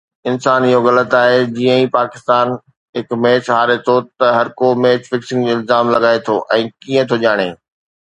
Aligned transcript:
انسان، 0.29 0.59
اهو 0.69 0.79
غلط 0.87 1.11
آهي. 1.25 1.35
جيئن 1.57 1.77
ئي 1.81 1.85
پاڪستان 1.97 2.55
هڪ 2.99 3.19
ميچ 3.25 3.45
هاري 3.57 3.77
ٿو 3.85 3.95
ته 4.19 4.25
هرڪو 4.39 4.73
ميچ 4.83 5.01
فڪسنگ 5.11 5.41
جو 5.49 5.55
الزام 5.59 5.85
لڳائي 5.95 6.27
ٿو 6.27 6.43
۽ 6.61 6.63
ڪيئن 6.83 7.11
ٿو 7.13 7.25
ڄاڻي 7.27 7.51